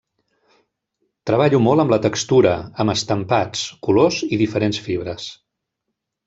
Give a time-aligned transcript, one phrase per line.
[1.29, 2.53] Treballo molt amb la textura,
[2.85, 5.29] amb estampats, colors i diferents fibres.